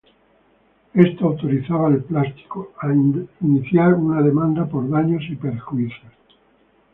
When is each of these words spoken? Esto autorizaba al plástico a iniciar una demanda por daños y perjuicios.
Esto 0.95 1.25
autorizaba 1.27 1.87
al 1.89 2.03
plástico 2.03 2.73
a 2.81 2.91
iniciar 3.41 3.93
una 3.93 4.19
demanda 4.23 4.65
por 4.65 4.89
daños 4.89 5.21
y 5.29 5.35
perjuicios. 5.35 6.11